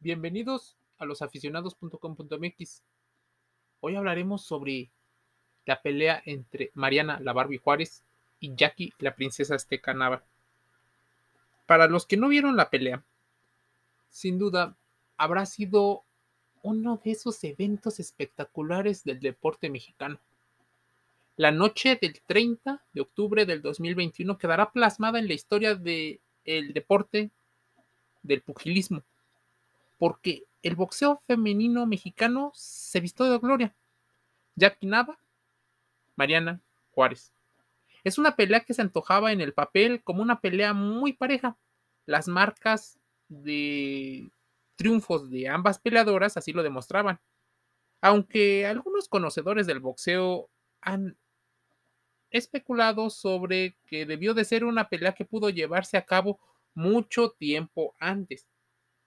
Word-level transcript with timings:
Bienvenidos 0.00 0.76
a 0.98 1.06
losaficionados.com.mx. 1.06 2.82
Hoy 3.80 3.96
hablaremos 3.96 4.42
sobre 4.44 4.92
la 5.66 5.82
pelea 5.82 6.22
entre 6.24 6.70
Mariana 6.74 7.18
la 7.18 7.32
Barbie 7.32 7.58
Juárez 7.58 8.04
y 8.38 8.54
Jackie 8.54 8.92
la 9.00 9.16
princesa 9.16 9.56
azteca 9.56 9.94
Nava. 9.94 10.22
Para 11.66 11.88
los 11.88 12.06
que 12.06 12.16
no 12.16 12.28
vieron 12.28 12.54
la 12.54 12.70
pelea, 12.70 13.02
sin 14.08 14.38
duda 14.38 14.76
habrá 15.16 15.46
sido 15.46 16.04
uno 16.62 17.00
de 17.02 17.10
esos 17.10 17.42
eventos 17.42 17.98
espectaculares 17.98 19.02
del 19.02 19.18
deporte 19.18 19.68
mexicano. 19.68 20.20
La 21.34 21.50
noche 21.50 21.98
del 22.00 22.20
30 22.24 22.84
de 22.92 23.00
octubre 23.00 23.46
del 23.46 23.62
2021 23.62 24.38
quedará 24.38 24.70
plasmada 24.70 25.18
en 25.18 25.26
la 25.26 25.34
historia 25.34 25.74
del 25.74 26.20
deporte 26.44 27.32
del 28.22 28.42
pugilismo 28.42 29.02
porque 29.98 30.44
el 30.62 30.76
boxeo 30.76 31.22
femenino 31.26 31.86
mexicano 31.86 32.52
se 32.54 33.00
vistió 33.00 33.26
de 33.26 33.38
gloria. 33.38 33.74
Jackie 34.54 34.90
Mariana 36.16 36.60
Juárez. 36.92 37.32
Es 38.04 38.18
una 38.18 38.36
pelea 38.36 38.60
que 38.60 38.74
se 38.74 38.82
antojaba 38.82 39.32
en 39.32 39.40
el 39.40 39.52
papel 39.52 40.02
como 40.02 40.22
una 40.22 40.40
pelea 40.40 40.72
muy 40.72 41.12
pareja. 41.12 41.56
Las 42.06 42.26
marcas 42.26 42.98
de 43.28 44.30
triunfos 44.76 45.30
de 45.30 45.48
ambas 45.48 45.78
peleadoras 45.78 46.36
así 46.36 46.52
lo 46.52 46.62
demostraban. 46.62 47.20
Aunque 48.00 48.66
algunos 48.66 49.08
conocedores 49.08 49.66
del 49.66 49.80
boxeo 49.80 50.48
han 50.80 51.16
especulado 52.30 53.10
sobre 53.10 53.76
que 53.86 54.06
debió 54.06 54.34
de 54.34 54.44
ser 54.44 54.64
una 54.64 54.88
pelea 54.88 55.14
que 55.14 55.24
pudo 55.24 55.50
llevarse 55.50 55.96
a 55.96 56.04
cabo 56.04 56.38
mucho 56.74 57.30
tiempo 57.30 57.94
antes 57.98 58.46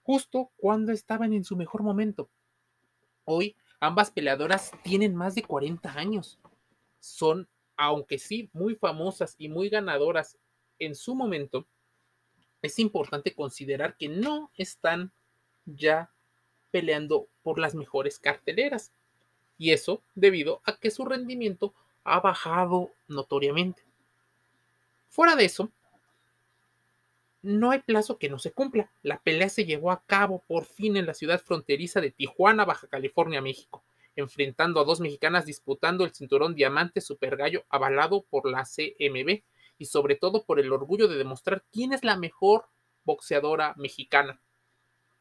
justo 0.02 0.50
cuando 0.56 0.92
estaban 0.92 1.32
en 1.32 1.44
su 1.44 1.56
mejor 1.56 1.82
momento. 1.82 2.28
Hoy 3.24 3.56
ambas 3.80 4.10
peleadoras 4.10 4.72
tienen 4.82 5.14
más 5.14 5.34
de 5.34 5.42
40 5.42 5.92
años. 5.92 6.38
Son, 7.00 7.48
aunque 7.76 8.18
sí, 8.18 8.50
muy 8.52 8.74
famosas 8.74 9.34
y 9.38 9.48
muy 9.48 9.68
ganadoras 9.68 10.38
en 10.78 10.94
su 10.94 11.14
momento, 11.14 11.66
es 12.60 12.78
importante 12.78 13.34
considerar 13.34 13.96
que 13.96 14.08
no 14.08 14.50
están 14.56 15.12
ya 15.64 16.10
peleando 16.70 17.28
por 17.42 17.58
las 17.58 17.74
mejores 17.74 18.18
carteleras. 18.18 18.92
Y 19.58 19.70
eso 19.70 20.02
debido 20.14 20.60
a 20.64 20.76
que 20.76 20.90
su 20.90 21.04
rendimiento 21.04 21.74
ha 22.04 22.20
bajado 22.20 22.90
notoriamente. 23.06 23.84
Fuera 25.08 25.36
de 25.36 25.44
eso, 25.44 25.70
no 27.42 27.72
hay 27.72 27.80
plazo 27.80 28.18
que 28.18 28.28
no 28.28 28.38
se 28.38 28.52
cumpla. 28.52 28.90
La 29.02 29.20
pelea 29.20 29.48
se 29.48 29.64
llevó 29.64 29.90
a 29.90 30.02
cabo 30.04 30.42
por 30.46 30.64
fin 30.64 30.96
en 30.96 31.06
la 31.06 31.14
ciudad 31.14 31.40
fronteriza 31.40 32.00
de 32.00 32.12
Tijuana, 32.12 32.64
Baja 32.64 32.86
California, 32.86 33.42
México, 33.42 33.82
enfrentando 34.14 34.80
a 34.80 34.84
dos 34.84 35.00
mexicanas 35.00 35.44
disputando 35.44 36.04
el 36.04 36.14
cinturón 36.14 36.54
diamante 36.54 37.00
super 37.00 37.36
gallo 37.36 37.64
avalado 37.68 38.22
por 38.22 38.48
la 38.48 38.64
CMB 38.64 39.42
y 39.78 39.84
sobre 39.86 40.14
todo 40.14 40.44
por 40.44 40.60
el 40.60 40.72
orgullo 40.72 41.08
de 41.08 41.18
demostrar 41.18 41.64
quién 41.72 41.92
es 41.92 42.04
la 42.04 42.16
mejor 42.16 42.66
boxeadora 43.04 43.74
mexicana. 43.76 44.40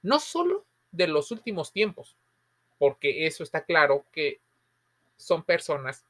No 0.03 0.19
solo 0.19 0.65
de 0.91 1.07
los 1.07 1.31
últimos 1.31 1.71
tiempos, 1.71 2.17
porque 2.77 3.25
eso 3.25 3.43
está 3.43 3.65
claro 3.65 4.05
que 4.11 4.41
son 5.17 5.43
personas 5.43 6.05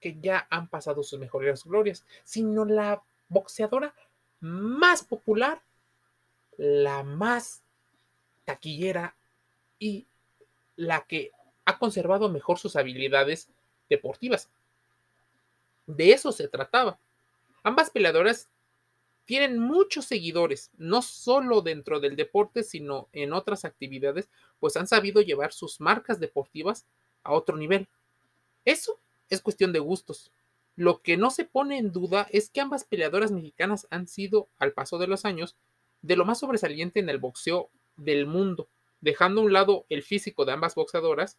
que 0.00 0.18
ya 0.20 0.46
han 0.50 0.68
pasado 0.68 1.02
sus 1.02 1.18
mejores 1.18 1.64
glorias, 1.64 2.06
sino 2.24 2.64
la 2.64 3.02
boxeadora 3.28 3.94
más 4.40 5.02
popular, 5.02 5.62
la 6.56 7.02
más 7.02 7.62
taquillera 8.44 9.14
y 9.78 10.06
la 10.76 11.02
que 11.06 11.30
ha 11.64 11.78
conservado 11.78 12.28
mejor 12.28 12.58
sus 12.58 12.76
habilidades 12.76 13.48
deportivas. 13.88 14.48
De 15.86 16.12
eso 16.12 16.32
se 16.32 16.48
trataba. 16.48 16.98
Ambas 17.62 17.90
peleadoras 17.90 18.48
tienen 19.24 19.58
muchos 19.58 20.06
seguidores, 20.06 20.70
no 20.76 21.02
solo 21.02 21.60
dentro 21.60 22.00
del 22.00 22.16
deporte, 22.16 22.62
sino 22.62 23.08
en 23.12 23.32
otras 23.32 23.64
actividades, 23.64 24.28
pues 24.58 24.76
han 24.76 24.88
sabido 24.88 25.20
llevar 25.20 25.52
sus 25.52 25.80
marcas 25.80 26.18
deportivas 26.18 26.86
a 27.22 27.32
otro 27.32 27.56
nivel. 27.56 27.86
Eso 28.64 28.98
es 29.28 29.40
cuestión 29.40 29.72
de 29.72 29.78
gustos. 29.78 30.32
Lo 30.80 31.02
que 31.02 31.18
no 31.18 31.28
se 31.30 31.44
pone 31.44 31.76
en 31.76 31.92
duda 31.92 32.26
es 32.30 32.48
que 32.48 32.62
ambas 32.62 32.84
peleadoras 32.84 33.32
mexicanas 33.32 33.86
han 33.90 34.08
sido, 34.08 34.48
al 34.56 34.72
paso 34.72 34.96
de 34.96 35.08
los 35.08 35.26
años, 35.26 35.54
de 36.00 36.16
lo 36.16 36.24
más 36.24 36.38
sobresaliente 36.38 37.00
en 37.00 37.10
el 37.10 37.18
boxeo 37.18 37.68
del 37.98 38.24
mundo, 38.24 38.66
dejando 39.02 39.42
a 39.42 39.44
un 39.44 39.52
lado 39.52 39.84
el 39.90 40.02
físico 40.02 40.46
de 40.46 40.52
ambas 40.52 40.74
boxeadoras, 40.74 41.36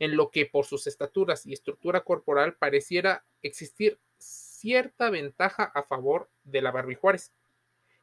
en 0.00 0.16
lo 0.16 0.32
que 0.32 0.46
por 0.46 0.64
sus 0.64 0.88
estaturas 0.88 1.46
y 1.46 1.52
estructura 1.52 2.00
corporal 2.00 2.54
pareciera 2.54 3.24
existir 3.42 4.00
cierta 4.18 5.08
ventaja 5.08 5.70
a 5.72 5.84
favor 5.84 6.28
de 6.42 6.60
la 6.60 6.72
Barbie 6.72 6.96
Juárez. 6.96 7.30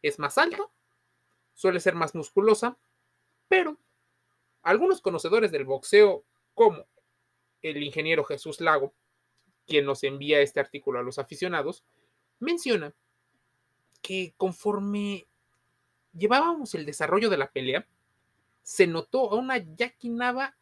Es 0.02 0.20
más 0.20 0.38
alto, 0.38 0.72
suele 1.54 1.82
ser 1.82 1.96
más 1.96 2.16
musculosa, 2.16 2.78
pero 3.50 3.76
algunos 4.64 5.02
conocedores 5.02 5.52
del 5.52 5.66
boxeo, 5.66 6.24
como 6.56 6.86
el 7.62 7.84
ingeniero 7.84 8.24
Jesús 8.24 8.62
Lago, 8.62 8.94
quien 9.72 9.86
nos 9.86 10.04
envía 10.04 10.42
este 10.42 10.60
artículo 10.60 11.00
a 11.00 11.02
los 11.02 11.18
aficionados, 11.18 11.86
menciona 12.40 12.94
que 14.02 14.34
conforme 14.36 15.28
llevábamos 16.12 16.76
el 16.76 16.86
desarrollo 16.86 17.30
de 17.30 17.38
la 17.38 17.50
pelea, 17.50 17.88
se 18.64 18.86
notó 18.86 19.32
a 19.32 19.36
una 19.36 19.60
Jackie 19.60 20.14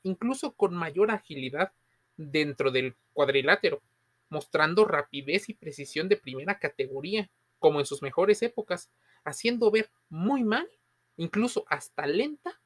incluso 0.04 0.52
con 0.52 0.76
mayor 0.76 1.10
agilidad 1.10 1.72
dentro 2.18 2.70
del 2.70 2.96
cuadrilátero, 3.14 3.82
mostrando 4.30 4.86
rapidez 4.86 5.50
y 5.50 5.56
precisión 5.56 6.08
de 6.08 6.16
primera 6.16 6.60
categoría, 6.60 7.32
como 7.58 7.80
en 7.80 7.88
sus 7.88 8.04
mejores 8.04 8.44
épocas, 8.44 8.92
haciendo 9.24 9.72
ver 9.72 9.90
muy 10.10 10.44
mal, 10.44 10.70
incluso 11.18 11.66
hasta 11.68 12.06
lenta, 12.06 12.62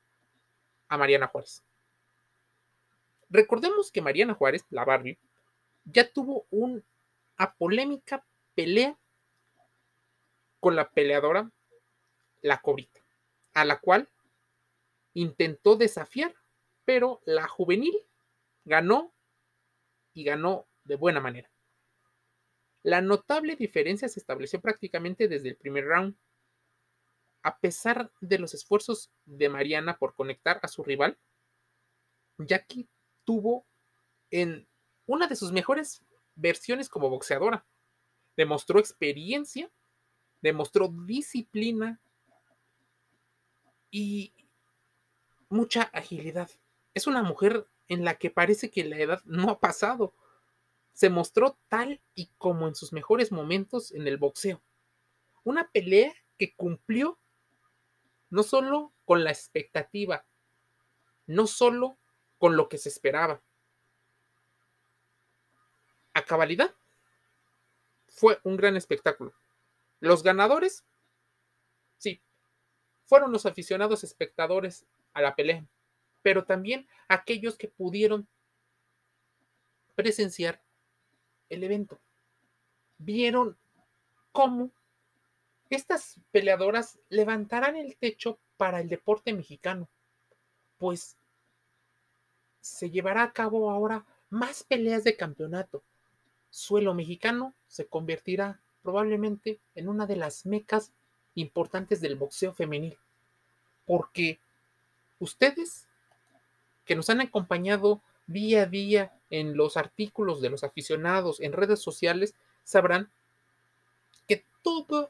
a 0.90 0.98
Mariana 0.98 1.28
Juárez. 1.28 1.64
Recordemos 3.30 3.94
que 3.94 4.02
Mariana 4.02 4.34
Juárez, 4.34 4.66
la 4.72 4.84
Barbie, 4.84 5.18
ya 5.86 6.12
tuvo 6.12 6.48
una 6.50 6.84
polémica 7.58 8.26
pelea 8.56 9.00
con 10.60 10.76
la 10.76 10.90
peleadora 10.90 11.52
La 12.42 12.62
Cobrita, 12.62 13.02
a 13.54 13.66
la 13.66 13.80
cual 13.80 14.10
intentó 15.14 15.76
desafiar, 15.76 16.34
pero 16.86 17.22
la 17.26 17.48
juvenil 17.48 17.96
ganó 18.66 19.14
y 20.14 20.24
ganó 20.24 20.68
de 20.84 20.96
buena 20.96 21.20
manera. 21.20 21.52
La 22.82 23.02
notable 23.02 23.56
diferencia 23.56 24.10
se 24.10 24.20
estableció 24.20 24.60
prácticamente 24.62 25.28
desde 25.28 25.50
el 25.50 25.56
primer 25.56 25.86
round. 25.86 26.18
A 27.42 27.60
pesar 27.60 28.12
de 28.22 28.40
los 28.40 28.54
esfuerzos 28.54 29.12
de 29.26 29.50
Mariana 29.50 29.98
por 29.98 30.16
conectar 30.16 30.60
a 30.62 30.68
su 30.68 30.84
rival, 30.84 31.18
Jackie 32.38 32.90
tuvo 33.26 33.66
en 34.32 34.68
una 35.06 35.28
de 35.28 35.36
sus 35.36 35.52
mejores 35.52 36.04
versiones 36.36 36.90
como 36.90 37.10
boxeadora. 37.10 37.66
Demostró 38.36 38.80
experiencia, 38.80 39.72
demostró 40.42 40.88
disciplina 40.88 42.02
y 43.92 44.34
mucha 45.50 45.84
agilidad. 45.84 46.50
Es 46.94 47.08
una 47.08 47.24
mujer 47.24 47.68
en 47.88 48.04
la 48.04 48.16
que 48.16 48.32
parece 48.32 48.72
que 48.72 48.84
la 48.84 48.98
edad 48.98 49.22
no 49.26 49.50
ha 49.50 49.60
pasado. 49.60 50.16
Se 50.94 51.10
mostró 51.10 51.58
tal 51.68 52.02
y 52.16 52.32
como 52.38 52.68
en 52.68 52.76
sus 52.76 52.94
mejores 52.94 53.32
momentos 53.32 53.92
en 53.92 54.08
el 54.08 54.18
boxeo. 54.18 54.62
Una 55.44 55.70
pelea 55.70 56.14
que 56.38 56.56
cumplió 56.56 57.20
no 58.30 58.42
solo 58.42 58.94
con 59.06 59.24
la 59.24 59.32
expectativa, 59.32 60.26
no 61.28 61.46
solo 61.46 62.00
con 62.40 62.58
lo 62.58 62.68
que 62.68 62.78
se 62.80 62.90
esperaba, 62.90 63.44
cabalidad. 66.24 66.74
Fue 68.08 68.40
un 68.44 68.58
gran 68.58 68.76
espectáculo. 68.76 69.34
Los 70.00 70.24
ganadores, 70.24 70.84
sí, 71.98 72.22
fueron 73.06 73.32
los 73.32 73.46
aficionados 73.46 74.04
espectadores 74.04 74.86
a 75.14 75.22
la 75.22 75.36
pelea, 75.36 75.66
pero 76.22 76.46
también 76.46 76.88
aquellos 77.08 77.58
que 77.58 77.68
pudieron 77.68 78.28
presenciar 79.96 80.62
el 81.50 81.64
evento. 81.64 82.00
Vieron 82.98 83.58
cómo 84.32 84.72
estas 85.70 86.20
peleadoras 86.32 87.00
levantarán 87.10 87.76
el 87.76 87.96
techo 87.98 88.40
para 88.58 88.80
el 88.80 88.90
deporte 88.90 89.34
mexicano, 89.34 89.90
pues 90.78 91.18
se 92.62 92.90
llevará 92.90 93.24
a 93.24 93.34
cabo 93.34 93.70
ahora 93.70 94.06
más 94.30 94.64
peleas 94.64 95.04
de 95.04 95.16
campeonato, 95.16 95.84
suelo 96.54 96.94
mexicano 96.94 97.56
se 97.68 97.88
convertirá 97.88 98.60
probablemente 98.84 99.60
en 99.74 99.90
una 99.90 100.06
de 100.06 100.18
las 100.18 100.46
mecas 100.46 100.92
importantes 101.34 102.00
del 102.00 102.16
boxeo 102.16 102.54
femenil, 102.54 102.96
porque 103.88 104.40
ustedes 105.18 105.88
que 106.86 106.96
nos 106.96 107.10
han 107.10 107.22
acompañado 107.22 108.02
día 108.28 108.64
a 108.64 108.66
día 108.68 109.14
en 109.32 109.58
los 109.58 109.78
artículos 109.78 110.42
de 110.42 110.52
los 110.52 110.64
aficionados 110.64 111.40
en 111.40 111.54
redes 111.54 111.80
sociales, 111.80 112.36
sabrán 112.64 113.10
que 114.28 114.46
todo 114.62 115.10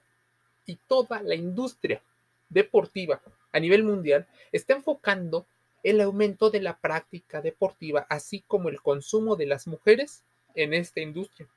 y 0.66 0.78
toda 0.88 1.22
la 1.24 1.36
industria 1.36 2.02
deportiva 2.48 3.22
a 3.52 3.60
nivel 3.60 3.84
mundial 3.84 4.28
está 4.54 4.76
enfocando 4.76 5.46
el 5.84 6.00
aumento 6.00 6.50
de 6.52 6.62
la 6.62 6.78
práctica 6.78 7.42
deportiva, 7.42 8.08
así 8.10 8.46
como 8.48 8.70
el 8.70 8.82
consumo 8.82 9.36
de 9.36 9.48
las 9.48 9.68
mujeres 9.68 10.24
en 10.56 10.74
esta 10.74 11.02
industria. 11.02 11.48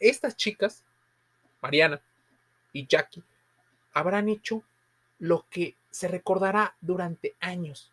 Estas 0.00 0.36
chicas, 0.36 0.84
Mariana 1.60 2.00
y 2.72 2.86
Jackie, 2.86 3.22
habrán 3.92 4.28
hecho 4.28 4.62
lo 5.18 5.46
que 5.48 5.76
se 5.90 6.08
recordará 6.08 6.76
durante 6.80 7.36
años. 7.40 7.92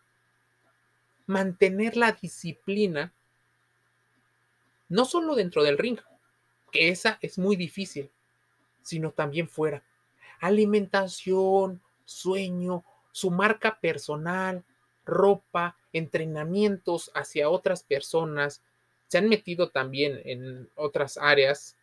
Mantener 1.27 1.95
la 1.95 2.13
disciplina, 2.13 3.13
no 4.87 5.05
solo 5.05 5.35
dentro 5.35 5.63
del 5.63 5.77
ring, 5.77 5.99
que 6.71 6.89
esa 6.89 7.19
es 7.21 7.37
muy 7.37 7.55
difícil, 7.55 8.09
sino 8.81 9.11
también 9.11 9.47
fuera. 9.47 9.83
Alimentación, 10.39 11.81
sueño, 12.05 12.83
su 13.11 13.29
marca 13.29 13.79
personal, 13.79 14.63
ropa, 15.05 15.77
entrenamientos 15.93 17.11
hacia 17.13 17.49
otras 17.49 17.83
personas. 17.83 18.61
Se 19.09 19.17
han 19.17 19.27
metido 19.27 19.69
también 19.69 20.21
en 20.23 20.69
otras 20.75 21.17
áreas 21.17 21.75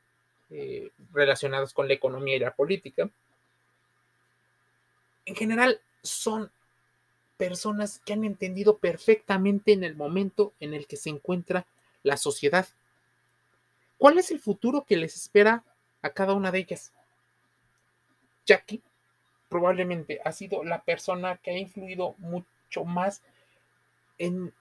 eh, 0.48 0.90
relacionadas 1.12 1.74
con 1.74 1.88
la 1.88 1.94
economía 1.94 2.36
y 2.36 2.38
la 2.38 2.54
política. 2.54 3.10
En 5.24 5.34
general, 5.34 5.80
son 6.02 6.50
personas 7.36 8.00
que 8.04 8.12
han 8.12 8.24
entendido 8.24 8.78
perfectamente 8.78 9.72
en 9.72 9.84
el 9.84 9.96
momento 9.96 10.54
en 10.60 10.72
el 10.72 10.86
que 10.86 10.96
se 10.96 11.10
encuentra 11.10 11.66
la 12.02 12.16
sociedad. 12.16 12.66
¿Cuál 13.98 14.18
es 14.18 14.30
el 14.30 14.38
futuro 14.38 14.84
que 14.84 14.96
les 14.96 15.16
espera 15.16 15.64
a 16.02 16.10
cada 16.10 16.32
una 16.32 16.52
de 16.52 16.60
ellas? 16.60 16.92
Jackie 18.46 18.82
probablemente 19.48 20.20
ha 20.24 20.32
sido 20.32 20.64
la 20.64 20.82
persona 20.82 21.38
que 21.38 21.50
ha 21.50 21.58
influido 21.58 22.14
mucho 22.18 22.84
más 22.84 23.22
en 24.18 24.52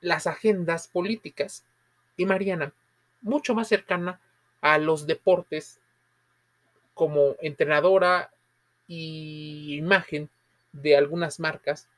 las 0.00 0.26
agendas 0.26 0.88
políticas 0.88 1.64
y 2.18 2.26
Mariana, 2.26 2.74
mucho 3.22 3.54
más 3.54 3.68
cercana 3.68 4.20
a 4.60 4.76
los 4.76 5.06
deportes 5.06 5.80
como 6.92 7.36
entrenadora 7.40 8.30
y 8.88 9.76
imagen 9.76 10.28
de 10.72 10.96
algunas 10.96 11.38
marcas 11.40 11.88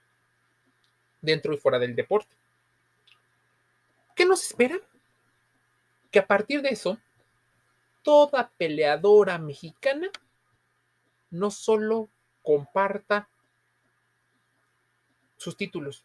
dentro 1.22 1.54
y 1.54 1.56
fuera 1.56 1.78
del 1.78 1.96
deporte. 1.96 2.36
¿Qué 4.14 4.26
nos 4.26 4.44
espera? 4.44 4.78
Que 6.10 6.18
a 6.18 6.26
partir 6.26 6.60
de 6.60 6.68
eso, 6.68 6.98
toda 8.02 8.50
peleadora 8.58 9.38
mexicana 9.38 10.10
no 11.30 11.50
solo 11.50 12.10
comparta 12.42 13.28
sus 15.38 15.56
títulos, 15.56 16.04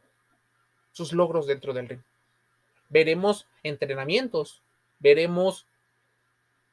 sus 0.94 1.12
logros 1.12 1.48
dentro 1.48 1.74
del 1.74 1.90
ring. 1.90 2.02
Veremos 2.90 3.48
entrenamientos, 3.64 4.62
veremos 5.00 5.66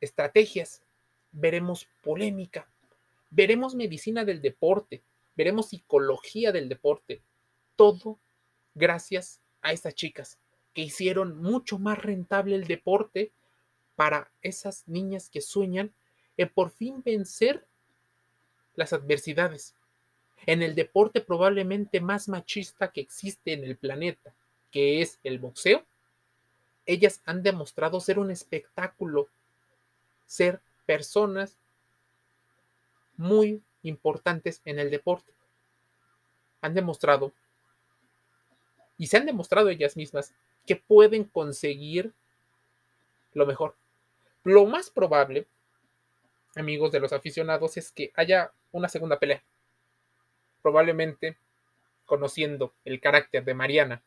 estrategias, 0.01 0.83
veremos 1.33 1.89
polémica, 2.03 2.69
veremos 3.31 3.75
medicina 3.75 4.25
del 4.25 4.43
deporte, 4.43 5.03
veremos 5.37 5.69
psicología 5.69 6.53
del 6.53 6.69
deporte. 6.69 7.23
Todo 7.77 8.19
gracias 8.75 9.41
a 9.63 9.73
estas 9.73 9.95
chicas 9.95 10.39
que 10.75 10.83
hicieron 10.83 11.41
mucho 11.41 11.79
más 11.79 11.99
rentable 11.99 12.57
el 12.57 12.67
deporte 12.67 13.33
para 13.97 14.31
esas 14.41 14.87
niñas 14.89 15.29
que 15.31 15.41
sueñan 15.41 15.93
en 16.37 16.49
por 16.49 16.71
fin 16.71 17.03
vencer 17.03 17.67
las 18.75 18.93
adversidades. 18.93 19.75
En 20.47 20.63
el 20.63 20.75
deporte 20.75 21.21
probablemente 21.21 22.01
más 22.01 22.29
machista 22.29 22.91
que 22.91 23.01
existe 23.01 23.53
en 23.53 23.65
el 23.65 23.77
planeta, 23.77 24.35
que 24.71 25.03
es 25.03 25.21
el 25.23 25.39
boxeo, 25.39 25.85
ellas 26.87 27.23
han 27.25 27.43
demostrado 27.43 28.01
ser 28.01 28.19
un 28.19 28.31
espectáculo, 28.31 29.29
ser 30.27 30.61
personas 30.87 31.57
muy 33.17 33.63
importantes 33.83 34.61
en 34.65 34.79
el 34.79 34.91
deporte. 34.91 35.33
Han 36.61 36.75
demostrado, 36.75 37.33
y 38.99 39.07
se 39.07 39.17
han 39.17 39.27
demostrado 39.27 39.69
ellas 39.69 39.97
mismas, 39.97 40.35
que 40.67 40.77
pueden 40.77 41.25
conseguir 41.25 42.13
lo 43.35 43.47
mejor. 43.47 43.75
Lo 44.45 44.67
más 44.67 44.91
probable, 44.91 45.47
amigos 46.55 46.93
de 46.93 47.01
los 47.01 47.13
aficionados, 47.13 47.77
es 47.77 47.91
que 47.91 48.13
haya 48.15 48.53
una 48.71 48.89
segunda 48.89 49.19
pelea. 49.19 49.43
Probablemente 50.63 51.37
conociendo 52.07 52.75
el 52.85 53.01
carácter 53.01 53.45
de 53.45 53.55
Mariana 53.55 54.03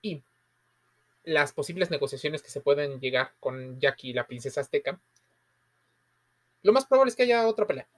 y 0.00 0.22
las 1.26 1.52
posibles 1.52 1.90
negociaciones 1.90 2.40
que 2.40 2.50
se 2.50 2.60
pueden 2.60 3.00
llegar 3.00 3.34
con 3.40 3.80
Jackie 3.80 4.14
la 4.14 4.28
princesa 4.28 4.60
azteca, 4.60 5.00
lo 6.62 6.72
más 6.72 6.86
probable 6.86 7.10
es 7.10 7.16
que 7.16 7.24
haya 7.24 7.46
otra 7.46 7.66
pelea. 7.66 7.88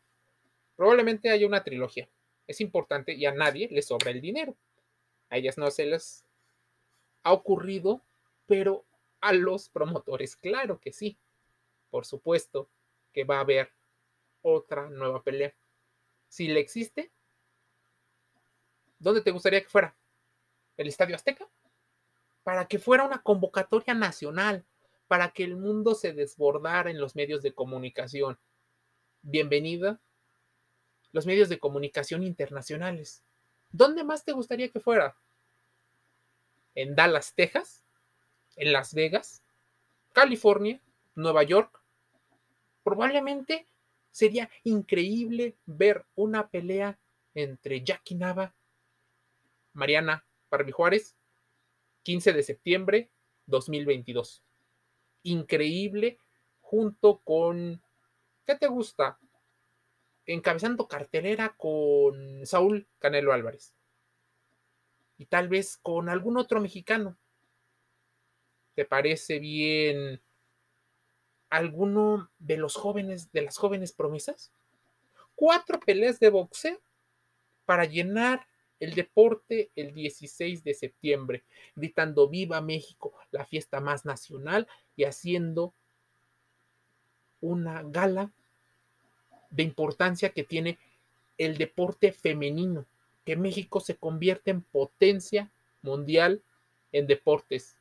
Probablemente 0.76 1.30
haya 1.30 1.46
una 1.46 1.62
trilogía. 1.62 2.08
Es 2.46 2.60
importante 2.62 3.12
y 3.12 3.26
a 3.26 3.32
nadie 3.32 3.68
le 3.70 3.82
sobra 3.82 4.10
el 4.10 4.22
dinero. 4.22 4.56
A 5.28 5.36
ellas 5.36 5.58
no 5.58 5.70
se 5.70 5.84
les 5.84 6.24
ha 7.22 7.32
ocurrido, 7.34 8.00
pero 8.46 8.86
a 9.20 9.34
los 9.34 9.68
promotores, 9.68 10.34
claro 10.34 10.80
que 10.80 10.92
sí. 10.92 11.18
Por 11.90 12.06
supuesto 12.06 12.70
que 13.12 13.24
va 13.24 13.36
a 13.36 13.40
haber 13.40 13.70
otra 14.40 14.88
nueva 14.88 15.22
pelea. 15.22 15.54
Si 16.28 16.48
le 16.48 16.60
existe, 16.60 17.10
¿dónde 18.98 19.20
te 19.20 19.32
gustaría 19.32 19.60
que 19.60 19.68
fuera? 19.68 19.94
¿El 20.78 20.88
Estadio 20.88 21.14
Azteca? 21.14 21.46
Para 22.48 22.66
que 22.66 22.78
fuera 22.78 23.04
una 23.04 23.20
convocatoria 23.20 23.92
nacional, 23.92 24.64
para 25.06 25.32
que 25.32 25.44
el 25.44 25.58
mundo 25.58 25.94
se 25.94 26.14
desbordara 26.14 26.90
en 26.90 26.98
los 26.98 27.14
medios 27.14 27.42
de 27.42 27.52
comunicación. 27.52 28.38
Bienvenida 29.20 30.00
los 31.12 31.26
medios 31.26 31.50
de 31.50 31.58
comunicación 31.58 32.22
internacionales. 32.22 33.22
¿Dónde 33.70 34.02
más 34.02 34.24
te 34.24 34.32
gustaría 34.32 34.70
que 34.70 34.80
fuera? 34.80 35.14
¿En 36.74 36.96
Dallas, 36.96 37.34
Texas? 37.34 37.84
¿En 38.56 38.72
Las 38.72 38.94
Vegas? 38.94 39.42
¿California? 40.14 40.80
¿Nueva 41.16 41.42
York? 41.42 41.82
Probablemente 42.82 43.66
Sería 44.10 44.48
increíble 44.64 45.58
ver 45.66 46.06
una 46.14 46.48
pelea 46.48 46.98
entre 47.34 47.84
Jackie 47.84 48.14
Nava, 48.14 48.54
Mariana 49.74 50.24
Barbie 50.50 50.72
Juárez, 50.72 51.17
15 52.08 52.32
de 52.32 52.42
septiembre 52.42 53.10
2022. 53.44 54.42
Increíble 55.24 56.16
junto 56.62 57.18
con, 57.18 57.82
¿qué 58.46 58.54
te 58.54 58.66
gusta? 58.66 59.18
Encabezando 60.24 60.88
cartelera 60.88 61.54
con 61.58 62.46
Saúl 62.46 62.88
Canelo 62.98 63.34
Álvarez. 63.34 63.74
Y 65.18 65.26
tal 65.26 65.50
vez 65.50 65.76
con 65.76 66.08
algún 66.08 66.38
otro 66.38 66.62
mexicano. 66.62 67.18
¿Te 68.74 68.86
parece 68.86 69.38
bien 69.38 70.22
alguno 71.50 72.30
de 72.38 72.56
los 72.56 72.74
jóvenes, 72.74 73.30
de 73.32 73.42
las 73.42 73.58
jóvenes 73.58 73.92
promesas? 73.92 74.50
Cuatro 75.34 75.78
peleas 75.78 76.18
de 76.20 76.30
boxeo 76.30 76.80
para 77.66 77.84
llenar 77.84 78.46
el 78.80 78.94
deporte 78.94 79.70
el 79.76 79.92
16 79.92 80.62
de 80.64 80.74
septiembre, 80.74 81.44
gritando 81.74 82.28
Viva 82.28 82.60
México, 82.60 83.12
la 83.30 83.44
fiesta 83.44 83.80
más 83.80 84.04
nacional 84.04 84.68
y 84.96 85.04
haciendo 85.04 85.74
una 87.40 87.82
gala 87.82 88.32
de 89.50 89.62
importancia 89.62 90.30
que 90.30 90.44
tiene 90.44 90.78
el 91.38 91.56
deporte 91.56 92.12
femenino, 92.12 92.86
que 93.24 93.36
México 93.36 93.80
se 93.80 93.96
convierte 93.96 94.50
en 94.50 94.62
potencia 94.62 95.50
mundial 95.82 96.42
en 96.92 97.06
deportes 97.06 97.76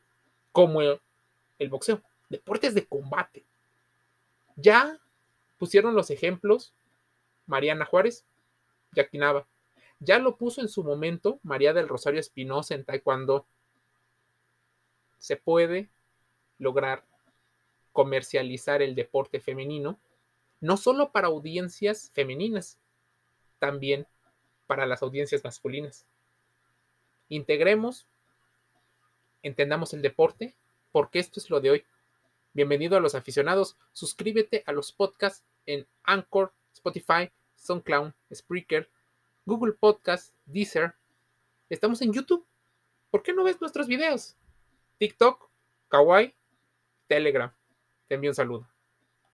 como 0.51 0.81
el, 0.81 0.99
el 1.59 1.69
boxeo, 1.69 2.01
deportes 2.29 2.73
de 2.73 2.85
combate. 2.85 3.45
Ya 4.55 4.99
pusieron 5.57 5.95
los 5.95 6.09
ejemplos 6.09 6.73
Mariana 7.45 7.85
Juárez, 7.85 8.25
Jackie 8.93 9.19
Ya 9.99 10.19
lo 10.19 10.37
puso 10.37 10.61
en 10.61 10.69
su 10.69 10.83
momento 10.83 11.39
María 11.43 11.73
del 11.73 11.87
Rosario 11.87 12.19
Espinosa 12.19 12.75
en 12.75 12.85
Taekwondo. 12.85 13.47
Se 15.17 15.35
puede 15.35 15.89
lograr 16.59 17.03
comercializar 17.93 18.81
el 18.83 18.93
deporte 18.93 19.39
femenino, 19.39 19.99
no 20.61 20.77
solo 20.77 21.11
para 21.11 21.27
audiencias 21.27 22.11
femeninas, 22.13 22.77
también 23.57 24.05
para 24.67 24.85
las 24.85 25.01
audiencias 25.01 25.43
masculinas. 25.43 26.05
Integremos, 27.29 28.05
entendamos 29.41 29.93
el 29.93 30.03
deporte, 30.03 30.55
porque 30.91 31.19
esto 31.19 31.39
es 31.39 31.49
lo 31.49 31.59
de 31.59 31.71
hoy. 31.71 31.85
Bienvenido 32.53 32.97
a 32.97 32.99
los 32.99 33.15
aficionados. 33.15 33.77
Suscríbete 33.93 34.63
a 34.67 34.71
los 34.71 34.91
podcasts 34.91 35.43
en 35.65 35.87
Anchor, 36.03 36.53
Spotify, 36.73 37.31
SoundCloud, 37.55 38.13
Spreaker, 38.33 38.89
Google 39.47 39.71
Podcast, 39.71 40.35
Deezer. 40.45 40.93
Estamos 41.69 42.01
en 42.01 42.11
YouTube. 42.11 42.45
¿Por 43.09 43.23
qué 43.23 43.33
no 43.33 43.45
ves 43.45 43.61
nuestros 43.61 43.87
videos? 43.87 44.35
TikTok, 44.97 45.49
Kawaii, 45.87 46.35
Telegram. 47.07 47.53
Te 48.09 48.15
envío 48.15 48.31
un 48.31 48.35
saludo. 48.35 48.67